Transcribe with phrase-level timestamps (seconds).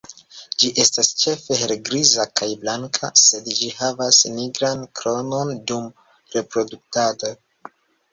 [0.61, 5.85] Ĝi estas ĉefe helgriza kaj blanka, sed ĝi havas nigran kronon dum
[6.39, 7.31] reproduktado.